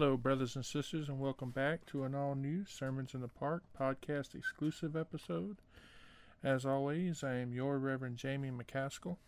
[0.00, 3.64] Hello, brothers and sisters, and welcome back to an all new Sermons in the Park
[3.78, 5.58] podcast exclusive episode.
[6.42, 9.18] As always, I am your Reverend Jamie McCaskill.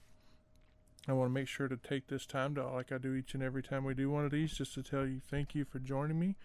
[1.06, 3.42] I want to make sure to take this time to, like I do each and
[3.42, 6.18] every time we do one of these, just to tell you thank you for joining
[6.18, 6.36] me.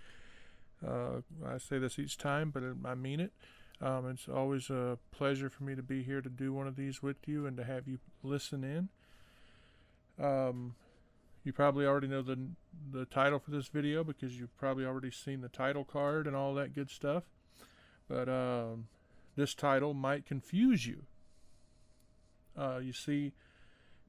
[0.85, 3.31] Uh, I say this each time, but I mean it.
[3.79, 7.01] Um, it's always a pleasure for me to be here to do one of these
[7.01, 8.89] with you and to have you listen in.
[10.21, 10.75] Um,
[11.47, 12.37] you probably already know the
[12.91, 16.53] the title for this video because you've probably already seen the title card and all
[16.53, 17.23] that good stuff.
[18.09, 18.87] But um,
[19.37, 21.03] this title might confuse you.
[22.57, 23.31] Uh, you see,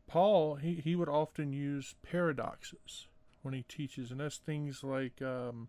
[0.09, 3.07] Paul he, he would often use paradoxes
[3.43, 5.69] when he teaches, and that's things like um,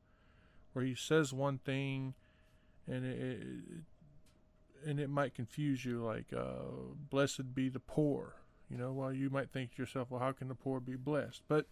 [0.74, 2.16] where he says one thing
[2.88, 3.44] and it, it
[4.88, 6.64] and it might confuse you, like uh,
[7.12, 8.39] "Blessed be the poor."
[8.70, 11.42] You know, well, you might think to yourself, well, how can the poor be blessed?
[11.48, 11.66] But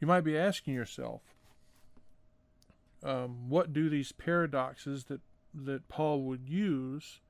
[0.00, 1.22] you might be asking yourself,
[3.02, 5.20] um, what do these paradoxes that
[5.52, 7.20] that Paul would use?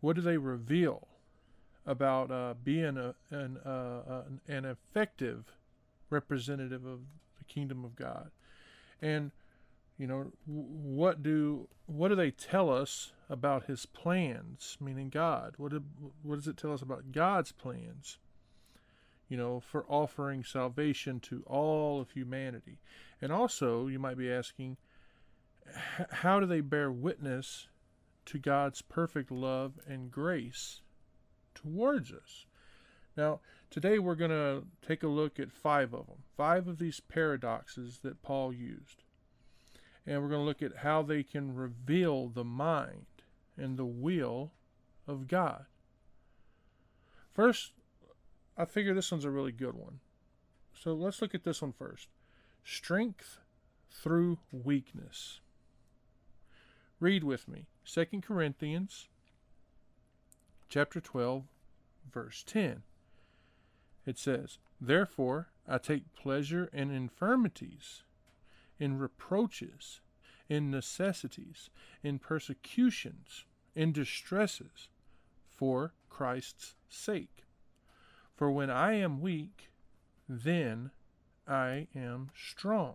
[0.00, 1.08] What do they reveal
[1.86, 5.52] about uh, being a, an, uh, an effective
[6.10, 7.00] representative of
[7.38, 8.30] the kingdom of God?
[9.00, 9.30] And
[10.00, 14.78] you know, what do what do they tell us about His plans?
[14.80, 15.54] Meaning God.
[15.58, 15.84] What do,
[16.22, 18.16] what does it tell us about God's plans?
[19.28, 22.78] You know, for offering salvation to all of humanity,
[23.20, 24.78] and also you might be asking,
[26.10, 27.68] how do they bear witness
[28.24, 30.80] to God's perfect love and grace
[31.54, 32.46] towards us?
[33.18, 37.00] Now, today we're going to take a look at five of them, five of these
[37.00, 39.04] paradoxes that Paul used
[40.06, 43.06] and we're going to look at how they can reveal the mind
[43.56, 44.52] and the will
[45.06, 45.66] of God.
[47.32, 47.72] First,
[48.56, 50.00] I figure this one's a really good one.
[50.74, 52.08] So let's look at this one first.
[52.64, 53.38] Strength
[53.90, 55.40] through weakness.
[56.98, 57.66] Read with me.
[57.84, 59.08] 2 Corinthians
[60.68, 61.44] chapter 12
[62.12, 62.82] verse 10.
[64.06, 68.04] It says, "Therefore I take pleasure in infirmities,
[68.80, 70.00] in reproaches,
[70.48, 71.70] in necessities,
[72.02, 73.44] in persecutions,
[73.76, 74.88] in distresses,
[75.48, 77.44] for Christ's sake.
[78.34, 79.70] For when I am weak,
[80.28, 80.90] then
[81.46, 82.94] I am strong.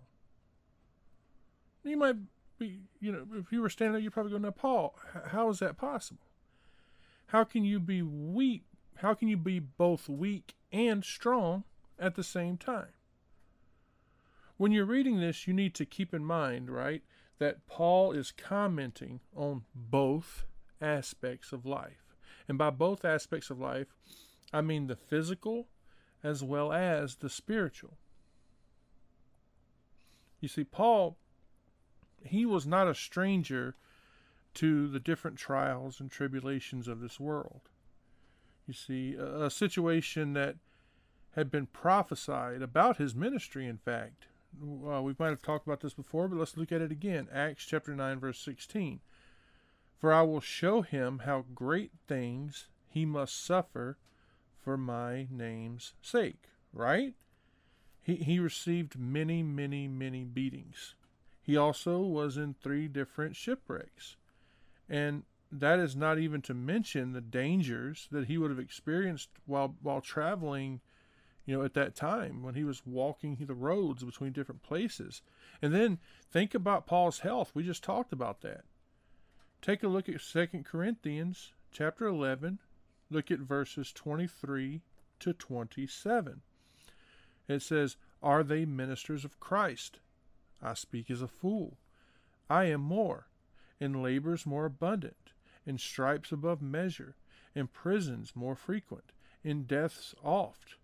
[1.84, 2.16] You might
[2.58, 4.96] be, you know, if you were standing there, you'd probably go, now, Paul,
[5.28, 6.24] how is that possible?
[7.28, 8.64] How can you be weak?
[8.96, 11.64] How can you be both weak and strong
[12.00, 12.95] at the same time?
[14.58, 17.04] When you're reading this, you need to keep in mind, right,
[17.40, 20.46] that Paul is commenting on both
[20.82, 22.16] aspects of life.
[22.48, 23.88] And by both aspects of life,
[24.54, 25.68] I mean the physical
[26.24, 27.98] as well as the spiritual.
[30.40, 31.18] You see, Paul,
[32.24, 33.76] he was not a stranger
[34.56, 37.62] to the different trials and tribulations of this world.
[38.68, 40.56] You see, a, situation that
[41.36, 44.28] had been prophesied about his ministry, in fact,
[44.62, 47.28] uh, we might have talked about this before, but let's look at it again.
[47.32, 49.00] Acts chapter 9, verse 16.
[49.98, 53.98] For I will show him how great things he must suffer
[54.64, 56.50] for my name's sake.
[56.74, 57.14] Right?
[58.02, 60.96] He, he received many, many, many beatings.
[61.42, 64.16] He also was in three different shipwrecks.
[64.90, 69.76] And that is not even to mention the dangers that he would have experienced while
[69.82, 70.82] while traveling
[71.46, 75.22] you know, at that time when he was walking the roads between different places.
[75.62, 76.00] And then
[76.32, 77.52] think about Paul's health.
[77.54, 78.64] We just talked about that.
[79.62, 82.60] Take a look at Second Corinthians chapter 11.
[83.12, 84.82] Look at verses 23
[85.20, 86.42] to 27.
[87.48, 90.00] It says, Are they ministers of Christ?
[90.64, 91.78] I speak as a fool.
[92.50, 93.28] I am more,
[93.80, 95.34] in labors more abundant,
[95.66, 97.16] in stripes above measure,
[97.54, 99.12] in prisons more frequent,
[99.44, 100.76] in deaths oft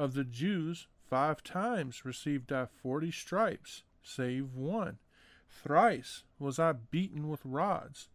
[0.00, 4.96] of the Jews, five times received I forty stripes, save one.
[5.46, 8.08] Thrice was I beaten with rods.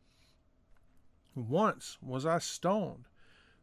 [1.35, 3.05] Once was I stoned.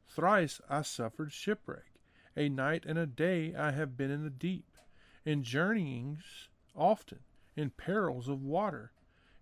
[0.07, 1.95] Thrice I suffered shipwreck.
[2.37, 4.77] A night and a day I have been in the deep,
[5.25, 7.19] in journeyings often,
[7.57, 8.93] in perils of water,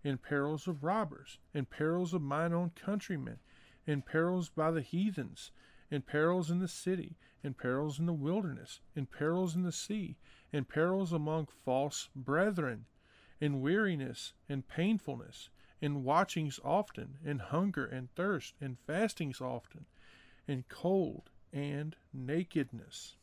[0.03, 3.41] in perils of robbers, in perils of mine own countrymen,
[3.87, 5.51] in perils by the heathens,
[5.91, 10.17] in perils in the city, in perils in the wilderness, in perils in the sea,
[10.53, 12.87] in perils among false brethren,
[13.41, 15.49] in weariness and painfulness,
[15.81, 19.87] in watchings often, in hunger and thirst, in fastings often,
[20.47, 23.17] in cold and nakedness.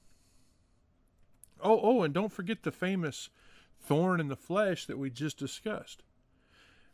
[1.61, 3.29] Oh, oh, and don't forget the famous
[3.79, 6.03] thorn in the flesh that we just discussed.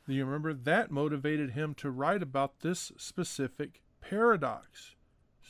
[0.08, 4.96] Do you remember that motivated him to write about this specific paradox?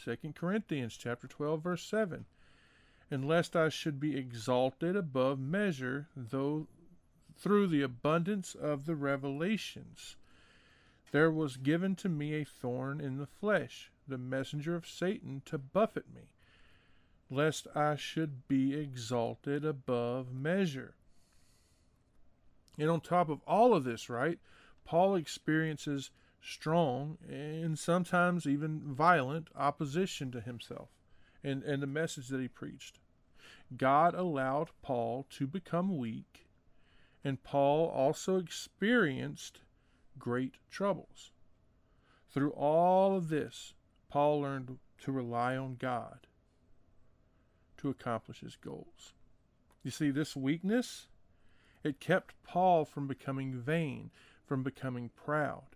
[0.03, 2.25] 2 Corinthians chapter 12 verse 7.
[3.09, 6.67] And lest I should be exalted above measure, though
[7.38, 10.15] through the abundance of the revelations.
[11.11, 15.57] There was given to me a thorn in the flesh, the messenger of Satan to
[15.57, 16.31] buffet me,
[17.29, 20.95] lest I should be exalted above measure.
[22.77, 24.39] And on top of all of this, right,
[24.85, 26.09] Paul experiences
[26.44, 30.90] strong and sometimes even violent opposition to himself
[31.44, 33.00] and, and the message that he preached.
[33.75, 36.48] God allowed Paul to become weak,
[37.24, 39.62] and Paul also experienced
[40.19, 41.31] great troubles.
[42.30, 43.74] Through all of this,
[44.10, 46.28] Paul learned to rely on God
[47.78, 49.13] to accomplish his goals.
[49.84, 51.07] You see, this weakness,
[51.84, 54.12] it kept Paul from becoming vain,
[54.46, 55.75] from becoming proud,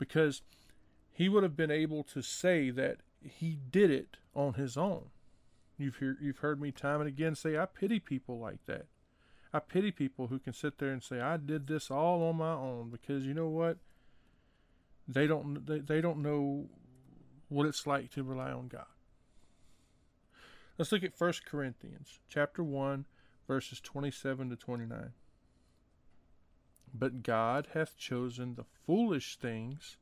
[0.00, 0.40] because
[1.12, 5.10] he would have been able to say that he did it on his own.
[5.76, 8.86] You've hear, you've heard me time and again say, I pity people like that.
[9.52, 12.52] I pity people who can sit there and say, I did this all on my
[12.52, 13.76] own because you know what?
[15.06, 16.66] They don't they, they don't know
[17.48, 18.86] what it's like to rely on God.
[20.78, 23.04] Let's look at 1 Corinthians chapter 1
[23.46, 25.10] verses 27 to 29.
[26.92, 29.96] But God hath chosen the foolish things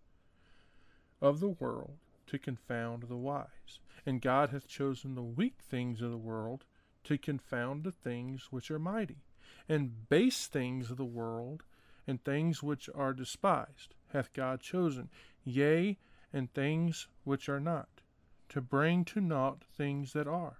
[1.20, 1.99] of the world
[2.29, 6.64] to confound the wise, and God hath chosen the weak things of the world
[7.05, 9.25] to confound the things which are mighty,
[9.69, 11.62] and base things of the world
[12.06, 15.11] and things which are despised hath God chosen,
[15.44, 15.99] yea,
[16.32, 18.00] and things which are not,
[18.49, 20.58] to bring to naught things that are,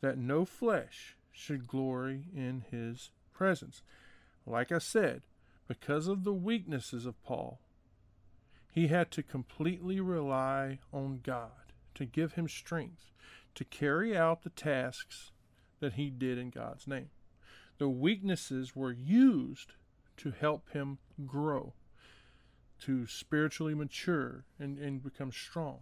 [0.00, 3.82] that no flesh should glory in his presence.
[4.46, 5.22] Like I said,
[5.68, 7.60] because of the weaknesses of Paul,
[8.72, 13.12] he had to completely rely on God to give him strength
[13.54, 15.32] to carry out the tasks
[15.80, 17.08] that he did in God's name.
[17.78, 19.72] The weaknesses were used
[20.18, 21.74] to help him grow,
[22.82, 25.80] to spiritually mature and, and become strong.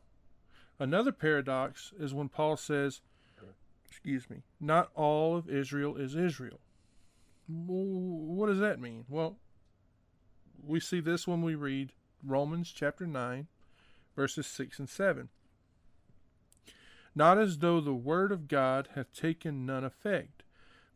[0.79, 3.01] Another paradox is when Paul says,
[3.89, 6.61] excuse me, not all of Israel is Israel.
[7.47, 9.05] What does that mean?
[9.09, 9.37] Well,
[10.67, 13.47] we see this when we read Romans chapter 9,
[14.17, 15.29] verses 6 and 7.
[17.15, 20.43] Not as though the word of God hath taken none effect,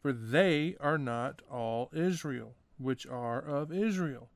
[0.00, 4.30] for they are not all Israel which are of Israel,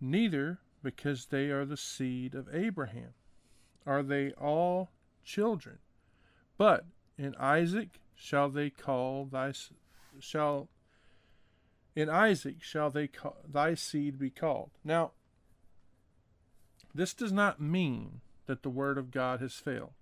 [0.00, 3.14] neither because they are the seed of Abraham
[3.86, 4.90] are they all
[5.24, 5.78] children.
[6.56, 6.86] But
[7.18, 9.52] in Isaac shall they call thy
[10.20, 10.68] shall
[11.94, 14.70] in Isaac shall they call, thy seed be called.
[14.84, 15.12] Now,
[16.94, 19.94] this does not mean that the word of God has failed,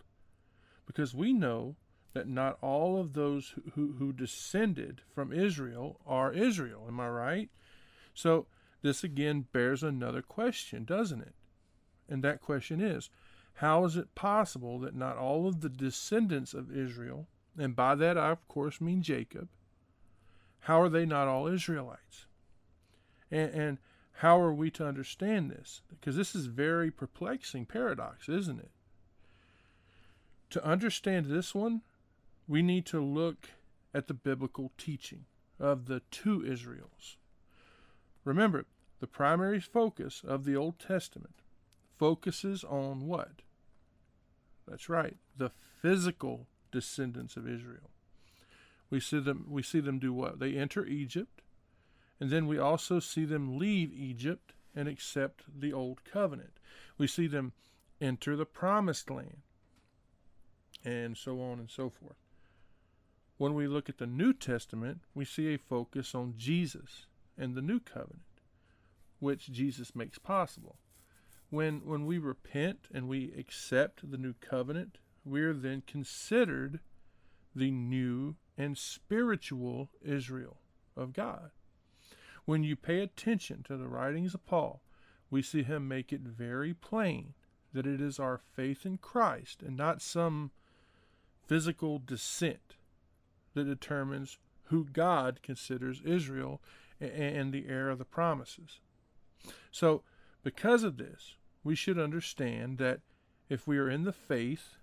[0.86, 1.76] because we know
[2.12, 6.84] that not all of those who, who, who descended from Israel are Israel.
[6.86, 7.50] Am I right?
[8.14, 8.46] So
[8.82, 11.34] this again bears another question, doesn't it?
[12.08, 13.08] And that question is
[13.54, 18.18] how is it possible that not all of the descendants of Israel, and by that
[18.18, 19.48] I of course mean Jacob,
[20.62, 22.26] how are they not all Israelites?
[23.30, 23.78] And, and
[24.16, 25.82] how are we to understand this?
[25.88, 28.70] Because this is very perplexing paradox, isn't it?
[30.50, 31.82] To understand this one,
[32.46, 33.48] we need to look
[33.94, 35.24] at the biblical teaching
[35.58, 37.16] of the two Israels.
[38.24, 38.66] Remember,
[39.00, 41.34] the primary focus of the Old Testament
[41.98, 43.42] focuses on what?
[44.68, 45.50] That's right, the
[45.80, 47.91] physical descendants of Israel.
[48.92, 50.38] We see them we see them do what?
[50.38, 51.40] They enter Egypt,
[52.20, 56.58] and then we also see them leave Egypt and accept the old covenant.
[56.98, 57.54] We see them
[58.02, 59.38] enter the promised land,
[60.84, 62.18] and so on and so forth.
[63.38, 67.06] When we look at the New Testament, we see a focus on Jesus
[67.38, 68.42] and the new covenant,
[69.20, 70.76] which Jesus makes possible.
[71.48, 76.80] When, when we repent and we accept the new covenant, we are then considered
[77.54, 80.58] the new and spiritual Israel
[80.96, 81.50] of God.
[82.44, 84.82] When you pay attention to the writings of Paul,
[85.30, 87.34] we see him make it very plain
[87.72, 90.50] that it is our faith in Christ and not some
[91.46, 92.76] physical descent
[93.54, 96.60] that determines who God considers Israel
[97.00, 98.80] and the heir of the promises.
[99.70, 100.02] So,
[100.42, 103.00] because of this, we should understand that
[103.48, 104.76] if we are in the faith,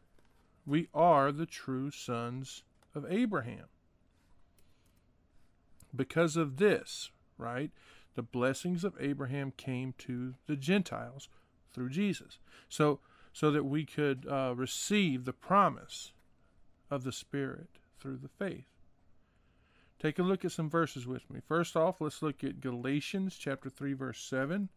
[0.66, 2.64] we are the true sons
[2.96, 3.66] of Abraham.
[5.96, 7.72] because of this, right?
[8.16, 11.30] The blessings of Abraham came to the Gentiles
[11.74, 12.40] through Jesus.
[12.68, 13.00] So,
[13.34, 16.14] so that we could uh, receive the promise
[16.92, 17.70] of the Spirit
[18.00, 18.66] through the faith.
[20.00, 21.42] Take a look at some verses with me.
[21.46, 24.70] First off, let's look at Galatians chapter 3 verse 7.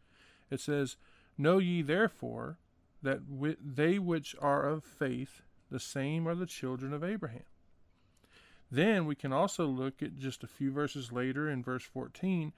[0.51, 0.97] It says,
[1.39, 2.59] "Know ye therefore
[3.03, 3.21] that
[3.61, 7.45] they which are of faith, the same are the children of Abraham."
[8.73, 12.55] Then we can also look at just a few verses later in verse 14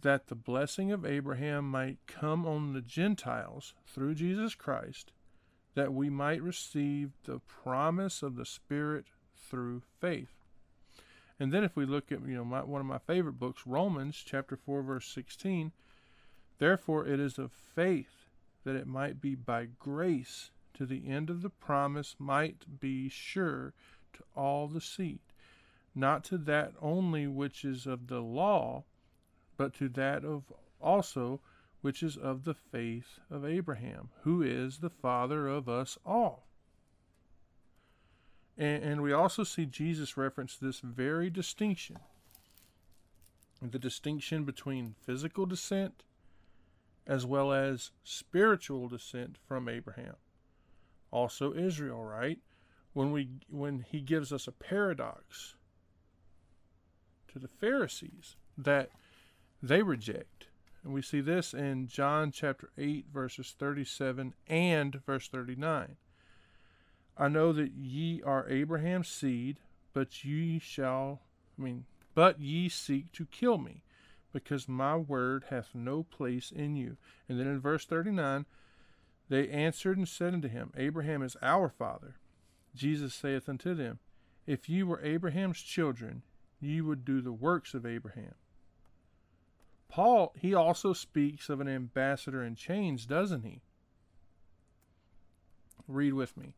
[0.00, 5.12] that the blessing of Abraham might come on the Gentiles through Jesus Christ,
[5.74, 9.04] that we might receive the promise of the Spirit
[9.36, 10.32] through faith.
[11.38, 14.22] And then if we look at you know my, one of my favorite books, Romans
[14.24, 15.72] chapter 4 verse 16,
[16.58, 18.30] therefore it is of faith
[18.64, 23.74] that it might be by grace to the end of the promise might be sure
[24.14, 25.20] to all the seed,
[25.94, 28.84] not to that only which is of the law,
[29.56, 31.40] but to that of also
[31.80, 36.46] which is of the faith of Abraham, who is the father of us all.
[38.56, 41.98] And, and we also see Jesus reference this very distinction
[43.70, 46.02] the distinction between physical descent
[47.06, 50.14] as well as spiritual descent from Abraham.
[51.10, 52.38] Also Israel, right?
[52.92, 55.54] When we when he gives us a paradox
[57.32, 58.90] to the Pharisees that
[59.62, 60.46] they reject.
[60.84, 65.96] And we see this in John chapter 8 verses 37 and verse 39.
[67.16, 69.58] I know that ye are Abraham's seed,
[69.92, 71.20] but ye shall,
[71.58, 71.84] I mean,
[72.14, 73.84] but ye seek to kill me,
[74.32, 76.96] because my word hath no place in you.
[77.28, 78.46] And then in verse 39,
[79.28, 82.16] they answered and said unto him, Abraham is our father.
[82.74, 83.98] Jesus saith unto them,
[84.46, 86.22] If ye were Abraham's children,
[86.60, 88.34] ye would do the works of Abraham.
[89.88, 93.60] Paul, he also speaks of an ambassador in chains, doesn't he?
[95.86, 96.54] Read with me.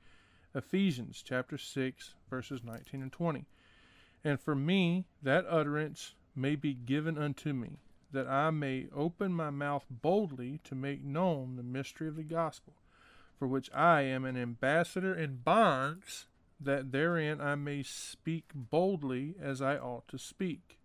[0.54, 3.46] Ephesians chapter 6, verses 19 and 20.
[4.22, 7.80] And for me, that utterance may be given unto me,
[8.12, 12.74] that I may open my mouth boldly to make known the mystery of the gospel,
[13.38, 16.26] for which I am an ambassador in bonds,
[16.60, 20.78] that therein I may speak boldly as I ought to speak.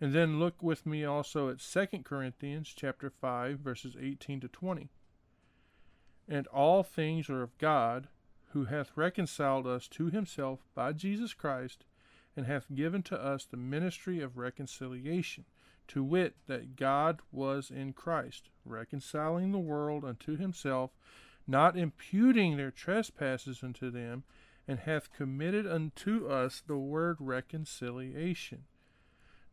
[0.00, 4.90] And then look with me also at 2 Corinthians chapter 5 verses 18 to 20.
[6.28, 8.08] And all things are of God,
[8.52, 11.84] who hath reconciled us to himself by Jesus Christ,
[12.36, 15.44] and hath given to us the ministry of reconciliation,
[15.88, 20.90] to wit, that God was in Christ, reconciling the world unto himself,
[21.48, 24.22] not imputing their trespasses unto them,
[24.68, 28.64] and hath committed unto us the word reconciliation.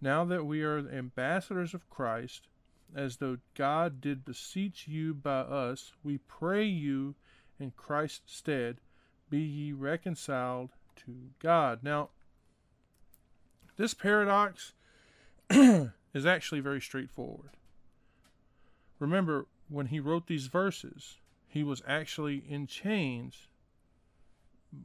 [0.02, 2.50] Now that we are ambassadors of Christ,
[2.94, 7.16] as though God did beseech you by us, we pray you
[7.60, 8.82] in Christ's stead,
[9.30, 10.72] be ye reconciled
[11.06, 11.80] to God.
[11.82, 12.10] Now,
[13.78, 14.74] this paradox
[15.50, 17.52] is actually very straightforward.
[19.00, 21.18] Remember, when he wrote these verses,
[21.56, 23.48] he was actually in chains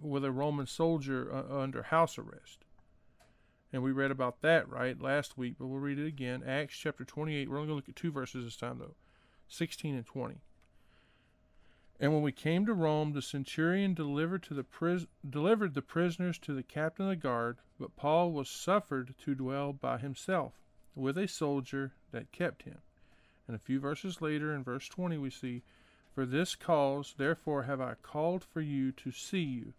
[0.00, 2.65] with a Roman soldier uh, under house arrest.
[3.73, 6.45] And we read about that, right, last week, but we'll read it again.
[6.47, 7.50] Acts chapter 28.
[7.50, 8.95] We're only going to look at two verses this time, though
[9.49, 10.37] 16 and 20.
[11.99, 16.55] And when we came to Rome, the centurion delivered, the pris- delivered the prisoners to
[16.55, 20.53] the captain of the guard, but Paul was suffered to dwell by himself
[20.95, 22.79] with a soldier that kept him.
[23.49, 25.65] And a few verses later, in verse 20, we see,
[26.21, 29.73] For this cause, therefore, have I called for you to see you,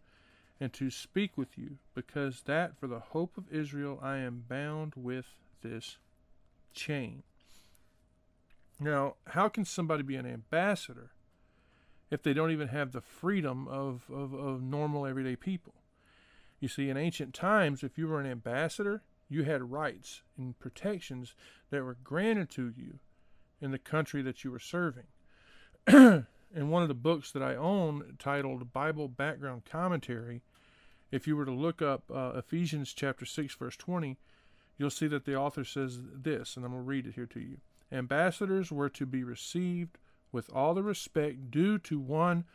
[0.60, 4.94] and to speak with you, because that for the hope of Israel I am bound
[4.96, 5.98] with this
[6.74, 7.22] chain.
[8.80, 11.12] Now, how can somebody be an ambassador?
[12.10, 15.76] if they don't even have the freedom of, of, of normal everyday people.
[16.60, 21.36] You see, in ancient times, if you were an ambassador, you had rights and protections
[21.70, 22.98] that were granted to you
[23.62, 25.06] in the country that you were serving.
[25.88, 26.26] in
[26.70, 30.42] one of the books that I own, titled Bible Background Commentary,
[31.12, 34.18] if you were to look up uh, Ephesians chapter 6, verse 20,
[34.78, 37.40] you'll see that the author says this, and I'm going to read it here to
[37.40, 37.58] you.
[37.92, 39.98] Ambassadors were to be received
[40.32, 42.46] with all the respect due to one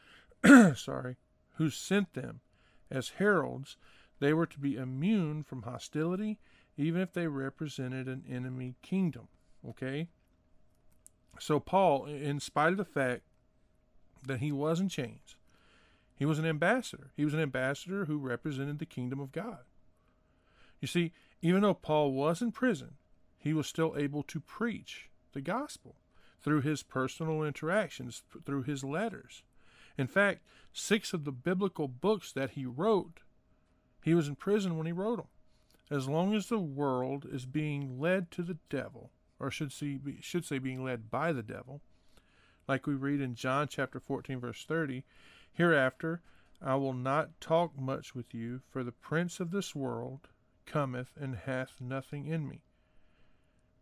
[0.76, 1.16] sorry,
[1.54, 2.40] who sent them.
[2.90, 3.76] As heralds,
[4.20, 6.38] they were to be immune from hostility,
[6.76, 9.28] even if they represented an enemy kingdom.
[9.68, 10.08] Okay?
[11.40, 13.22] So, Paul, in spite of the fact
[14.26, 15.36] that he was in chains,
[16.14, 17.10] he was an ambassador.
[17.16, 19.58] He was an ambassador who represented the kingdom of God.
[20.80, 21.12] You see,
[21.42, 22.94] Even though Paul was in prison,
[23.38, 25.96] he was still able to preach the gospel
[26.42, 29.42] through his personal interactions, through his letters.
[29.98, 30.40] In fact,
[30.72, 33.20] six of the biblical books that he wrote,
[34.02, 35.26] he was in prison when he wrote them.
[35.90, 40.44] As long as the world is being led to the devil, or should say, should
[40.44, 41.80] say being led by the devil,
[42.68, 45.04] like we read in John chapter 14 verse 30,
[45.52, 46.20] hereafter
[46.62, 50.28] I will not talk much with you, for the prince of this world
[50.64, 52.62] cometh and hath nothing in me.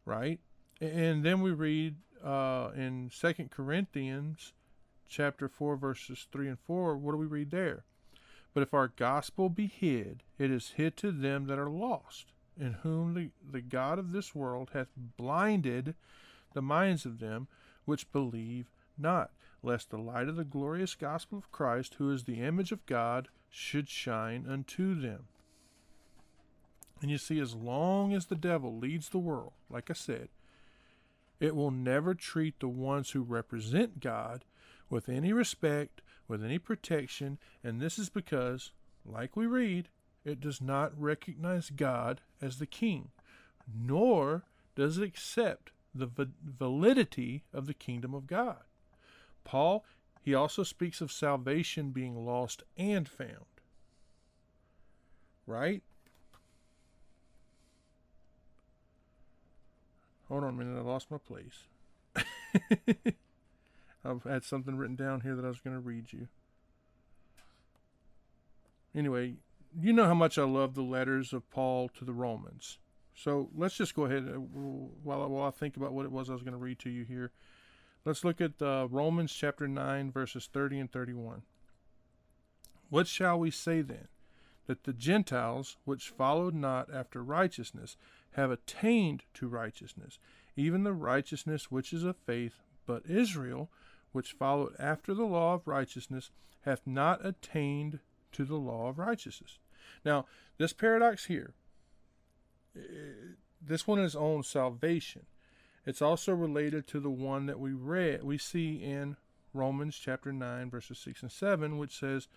[0.04, 0.40] Right?
[0.80, 4.52] And then we read uh, in Second Corinthians
[5.08, 7.84] chapter 4 verses 3 and 4, what do we read there?
[8.52, 12.74] But if our gospel be hid, it is hid to them that are lost, in
[12.82, 15.94] whom the, the God of this world hath blinded
[16.52, 17.48] the minds of them
[17.84, 19.30] which believe not,
[19.62, 23.28] lest the light of the glorious gospel of Christ, who is the image of God,
[23.50, 25.24] should shine unto them.
[27.02, 30.28] And you see, as long as the devil leads the world, like I said,
[31.40, 34.44] it will never treat the ones who represent God
[34.88, 38.70] with any respect, with any protection, and this is because,
[39.04, 39.88] like we read,
[40.24, 43.08] it does not recognize God as the king,
[43.72, 46.08] nor does it accept the
[46.42, 48.62] validity of the kingdom of God.
[49.44, 49.84] Paul,
[50.22, 53.44] he also speaks of salvation being lost and found.
[55.46, 55.82] Right?
[60.28, 61.64] Hold on a minute, I lost my place.
[64.04, 66.28] I've had something written down here that I was going to read you.
[68.94, 69.34] Anyway,
[69.80, 72.78] you know how much I love the letters of Paul to the Romans.
[73.14, 76.32] So let's just go ahead uh, while, while I think about what it was I
[76.32, 77.30] was going to read to you here.
[78.04, 81.42] Let's look at uh, Romans chapter 9, verses 30 and 31.
[82.90, 84.08] What shall we say then?
[84.66, 87.96] That the Gentiles, which followed not after righteousness,
[88.32, 90.18] have attained to righteousness,
[90.56, 93.70] even the righteousness which is of faith, but Israel,
[94.12, 96.30] which followed after the law of righteousness,
[96.62, 98.00] hath not attained
[98.32, 99.58] to the law of righteousness.
[100.04, 100.26] Now,
[100.58, 101.54] this paradox here,
[103.60, 105.26] this one is on salvation.
[105.86, 109.16] It's also related to the one that we read, we see in
[109.52, 112.28] Romans chapter 9, verses 6 and 7, which says,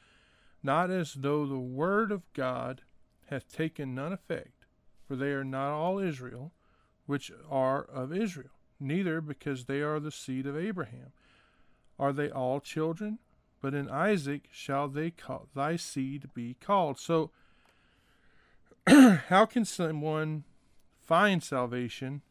[0.61, 2.81] Not as though the word of God
[3.29, 4.65] hath taken none effect,
[5.07, 6.53] for they are not all Israel,
[7.05, 11.11] which are of Israel, neither because they are the seed of Abraham.
[11.97, 13.19] Are they all children?
[13.61, 16.99] But in Isaac shall they call thy seed be called.
[16.99, 17.31] So
[18.87, 20.43] how can someone
[21.01, 22.21] find salvation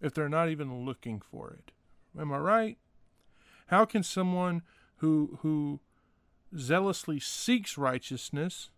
[0.00, 1.72] if they're not even looking for it?
[2.18, 2.78] Am I right?
[3.68, 4.62] How can someone
[4.96, 5.80] who who
[6.56, 8.70] zealously seeks righteousness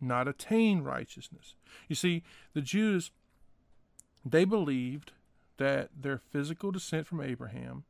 [0.00, 1.54] not attain righteousness?
[1.88, 3.12] You see, the Jews
[4.24, 5.12] they believed
[5.56, 7.84] that their physical descent from Abraham,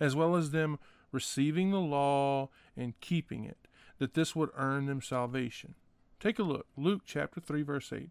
[0.00, 0.78] as well as them
[1.12, 5.74] receiving the law and keeping it, that this would earn them salvation.
[6.18, 6.66] Take a look.
[6.76, 8.10] Luke chapter 3, verse 8.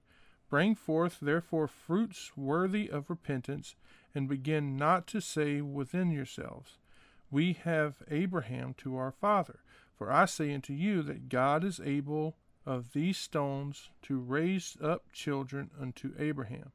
[0.49, 3.75] Bring forth therefore fruits worthy of repentance,
[4.13, 6.77] and begin not to say within yourselves,
[7.29, 9.59] We have Abraham to our father.
[9.97, 12.35] For I say unto you that God is able
[12.65, 16.71] of these stones to raise up children unto Abraham.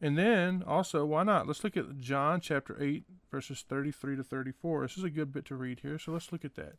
[0.00, 1.46] And then also, why not?
[1.46, 4.82] Let's look at John chapter 8, verses 33 to 34.
[4.82, 6.74] This is a good bit to read here, so let's look at that.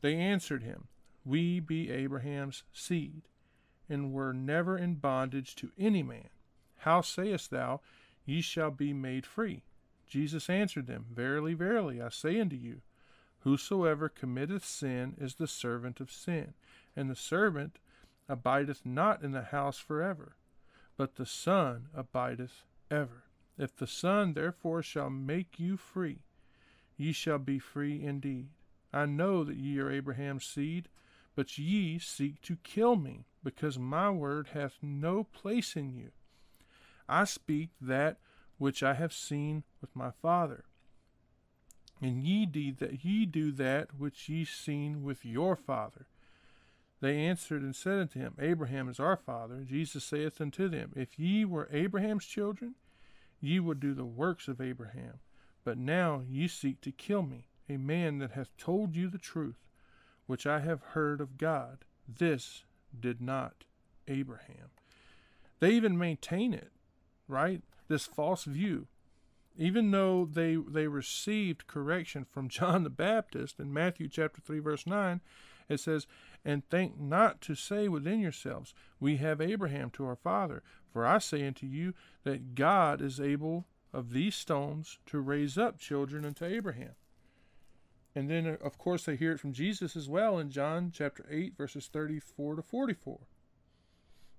[0.00, 0.88] They answered him,
[1.24, 3.22] We be Abraham's seed,
[3.88, 6.28] and were never in bondage to any man.
[6.78, 7.80] How sayest thou,
[8.26, 9.62] Ye shall be made free?
[10.06, 12.80] Jesus answered them, Verily, verily, I say unto you,
[13.40, 16.54] Whosoever committeth sin is the servant of sin,
[16.96, 17.78] and the servant
[18.28, 20.36] abideth not in the house forever
[20.96, 23.24] but the Son abideth ever.
[23.56, 26.20] If the Son therefore shall make you free,
[26.96, 28.48] ye shall be free indeed.
[28.92, 30.88] I know that ye are Abraham's seed,
[31.34, 36.10] but ye seek to kill me, because my word hath no place in you.
[37.08, 38.18] I speak that
[38.58, 40.64] which I have seen with my Father,
[42.00, 46.06] and ye do that ye do that which ye seen with your father.
[47.00, 49.64] They answered and said unto him, Abraham is our father.
[49.64, 52.74] Jesus saith unto them, If ye were Abraham's children,
[53.46, 55.20] ye would do the works of Abraham.
[55.64, 59.64] But now ye seek to kill me, a man that hath told you the truth,
[60.26, 61.84] which I have heard of God.
[62.06, 62.64] This
[62.98, 63.64] did not
[64.06, 64.70] Abraham.
[65.60, 66.72] They even maintain it,
[67.28, 67.62] right?
[67.88, 68.88] This false view.
[69.56, 74.86] Even though they, they received correction from John the Baptist in Matthew chapter 3, verse
[74.86, 75.20] 9,
[75.68, 76.06] It says,
[76.44, 80.62] And think not to say within yourselves, We have Abraham to our father.
[80.94, 85.76] For I say unto you that God is able of these stones to raise up
[85.76, 86.94] children unto Abraham.
[88.14, 91.26] And then, uh, of course, they hear it from Jesus as well in John chapter
[91.28, 93.18] 8, verses 34 to 44.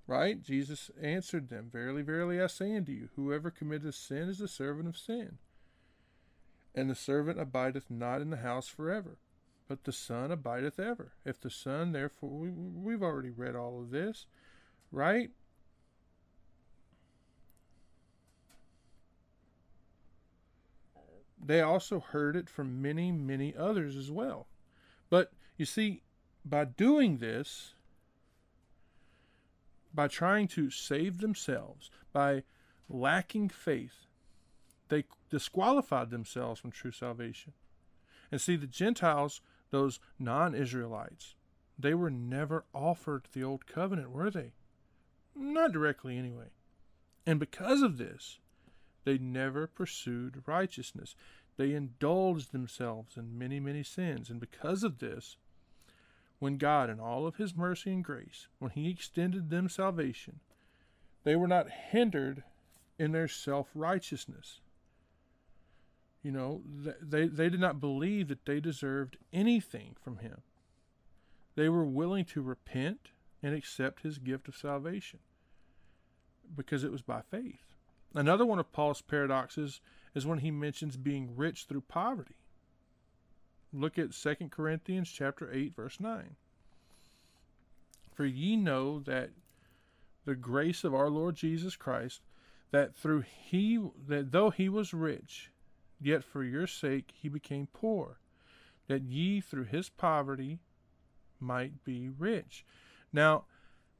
[0.07, 0.41] Right?
[0.41, 4.87] Jesus answered them, Verily, verily, I say unto you, whoever committeth sin is a servant
[4.87, 5.39] of sin.
[6.73, 9.17] And the servant abideth not in the house forever,
[9.67, 11.11] but the Son abideth ever.
[11.25, 14.25] If the Son, therefore, we, we've already read all of this,
[14.89, 15.31] right?
[21.45, 24.47] They also heard it from many, many others as well.
[25.09, 26.01] But you see,
[26.43, 27.73] by doing this,
[29.93, 32.43] by trying to save themselves, by
[32.89, 34.07] lacking faith,
[34.89, 37.53] they disqualified themselves from true salvation.
[38.31, 41.35] And see, the Gentiles, those non Israelites,
[41.77, 44.53] they were never offered the old covenant, were they?
[45.35, 46.49] Not directly, anyway.
[47.25, 48.39] And because of this,
[49.05, 51.15] they never pursued righteousness.
[51.57, 54.29] They indulged themselves in many, many sins.
[54.29, 55.37] And because of this,
[56.39, 60.41] when God, in all of His mercy and grace, when He extended them salvation,
[61.23, 62.43] they were not hindered
[62.99, 64.59] in their self righteousness.
[66.21, 66.61] You know,
[67.01, 70.41] they, they did not believe that they deserved anything from Him.
[71.55, 73.11] They were willing to repent
[73.43, 75.19] and accept His gift of salvation
[76.55, 77.74] because it was by faith.
[78.15, 79.81] Another one of Paul's paradoxes
[80.15, 82.37] is when he mentions being rich through poverty.
[83.73, 86.37] Look at 2 Corinthians chapter 8 verse 9.
[88.13, 89.31] For ye know that
[90.23, 92.21] the grace of our Lord Jesus Christ
[92.71, 95.51] that through he that though he was rich
[95.99, 98.19] yet for your sake he became poor
[98.87, 100.59] that ye through his poverty
[101.39, 102.65] might be rich.
[103.11, 103.43] Now,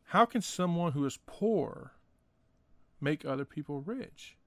[0.10, 1.92] how can someone who is poor
[3.00, 4.38] make other people rich?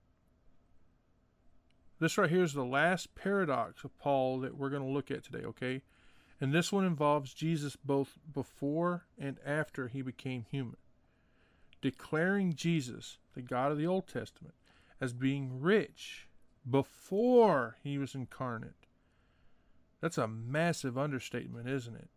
[2.01, 5.25] This right here is the last paradox of Paul that we're going to look at
[5.25, 5.83] today, okay?
[6.41, 10.77] And this one involves Jesus both before and after he became human.
[11.81, 14.55] Declaring Jesus, the God of the Old Testament,
[15.01, 16.29] as being rich
[16.69, 18.87] before he was incarnate.
[20.01, 22.09] That's a massive understatement, isn't it?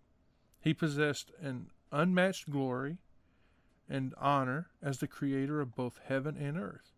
[0.59, 2.97] He possessed an unmatched glory
[3.91, 6.93] and honor as the creator of both heaven and earth.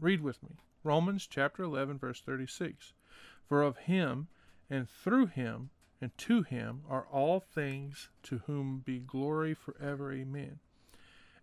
[0.00, 0.56] Read with me.
[0.84, 2.92] Romans chapter 11, verse 36.
[3.46, 4.28] For of him,
[4.70, 5.70] and through him,
[6.00, 10.12] and to him are all things, to whom be glory forever.
[10.12, 10.60] Amen.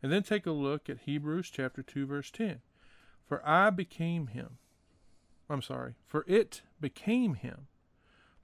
[0.01, 2.61] And then take a look at Hebrews chapter 2, verse 10.
[3.27, 4.57] For I became him.
[5.49, 7.67] I'm sorry, for it became him,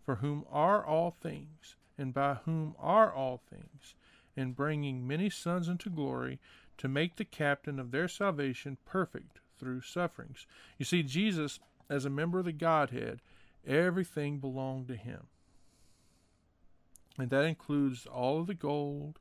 [0.03, 3.95] for whom are all things, and by whom are all things,
[4.35, 6.39] in bringing many sons into glory,
[6.77, 10.47] to make the captain of their salvation perfect through sufferings.
[10.77, 13.21] You see, Jesus, as a member of the Godhead,
[13.67, 15.27] everything belonged to him.
[17.17, 19.19] And that includes all of the gold,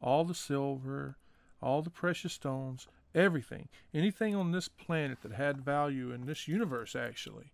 [0.00, 1.16] all the silver,
[1.62, 3.68] all the precious stones, everything.
[3.94, 7.52] Anything on this planet that had value in this universe, actually.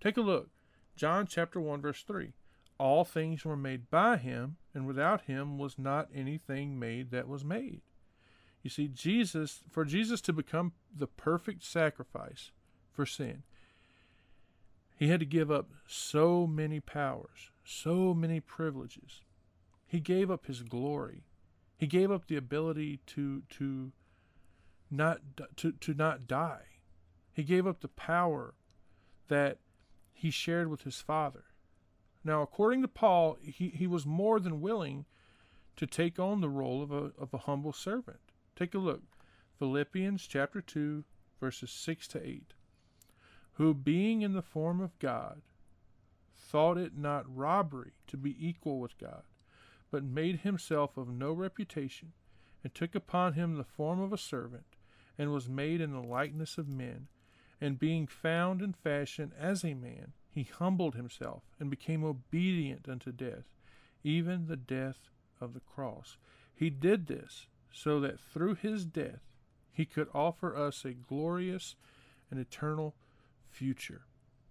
[0.00, 0.48] Take a look.
[0.96, 2.32] John chapter 1, verse 3.
[2.78, 7.44] All things were made by him, and without him was not anything made that was
[7.44, 7.80] made.
[8.62, 12.52] You see, Jesus, for Jesus to become the perfect sacrifice
[12.92, 13.42] for sin,
[14.96, 19.22] he had to give up so many powers, so many privileges.
[19.84, 21.24] He gave up his glory.
[21.76, 23.90] He gave up the ability to to
[24.92, 25.18] not
[25.56, 26.66] to, to not die.
[27.32, 28.54] He gave up the power
[29.26, 29.58] that
[30.14, 31.46] he shared with his father.
[32.24, 35.06] Now, according to Paul, he, he was more than willing
[35.76, 38.18] to take on the role of a, of a humble servant.
[38.56, 39.02] Take a look.
[39.58, 41.04] Philippians chapter 2,
[41.40, 42.54] verses 6 to 8.
[43.54, 45.42] Who, being in the form of God,
[46.34, 49.22] thought it not robbery to be equal with God,
[49.90, 52.12] but made himself of no reputation,
[52.62, 54.76] and took upon him the form of a servant,
[55.16, 57.08] and was made in the likeness of men.
[57.60, 63.12] And being found in fashion as a man, he humbled himself, and became obedient unto
[63.12, 63.44] death,
[64.04, 65.10] even the death
[65.40, 66.16] of the cross.
[66.54, 69.22] He did this so that through his death
[69.72, 71.76] he could offer us a glorious
[72.30, 72.94] and eternal
[73.48, 74.02] future.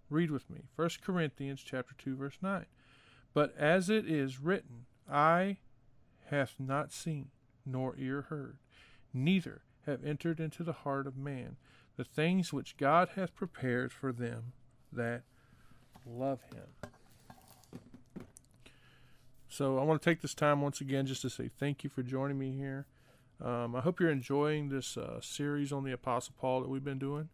[0.09, 2.65] Read with me 1 Corinthians chapter 2 verse 9.
[3.33, 5.57] But as it is written, eye
[6.27, 7.29] hath not seen,
[7.65, 8.57] nor ear heard,
[9.13, 11.57] neither have entered into the heart of man
[11.97, 14.53] the things which God hath prepared for them
[14.91, 15.23] that
[16.09, 16.91] love him.
[19.49, 22.03] So I want to take this time once again just to say thank you for
[22.03, 22.85] joining me here.
[23.43, 26.99] Um, I hope you're enjoying this uh, series on the Apostle Paul that we've been
[26.99, 27.29] doing.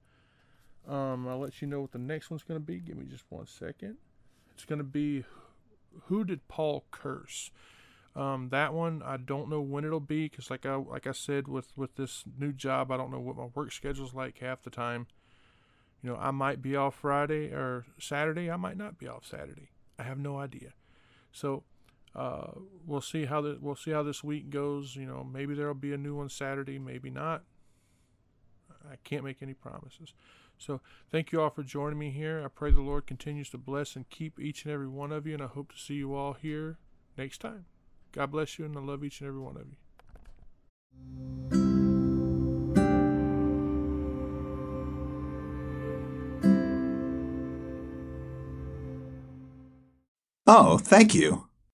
[0.88, 2.80] Um, I'll let you know what the next one's going to be.
[2.80, 3.98] Give me just one second.
[4.54, 5.24] It's going to be
[6.08, 7.52] Who Did Paul Curse?
[8.16, 11.48] Um, that one I don't know when it'll be because, like I like I said,
[11.48, 14.70] with with this new job, I don't know what my work schedule's like half the
[14.70, 15.08] time.
[16.04, 18.52] You know, I might be off Friday or Saturday.
[18.52, 19.70] I might not be off Saturday.
[19.98, 20.74] I have no idea.
[21.32, 21.64] So
[22.14, 22.52] uh,
[22.86, 24.96] we'll see how the we'll see how this week goes.
[24.96, 27.44] You know, maybe there'll be a new one Saturday, maybe not.
[28.92, 30.14] I can't make any promises.
[30.58, 32.42] So thank you all for joining me here.
[32.44, 35.34] I pray the Lord continues to bless and keep each and every one of you,
[35.34, 36.78] and I hope to see you all here
[37.18, 37.66] next time.
[38.12, 41.63] God bless you, and I love each and every one of you.
[50.48, 51.48] Oh, thank you.